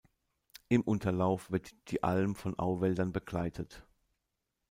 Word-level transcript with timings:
Im 0.67 0.81
Unterlauf 0.81 1.51
wird 1.51 1.75
die 1.91 2.01
Alm 2.01 2.33
von 2.33 2.57
Auwäldern 2.57 3.11
begleitet. 3.11 3.85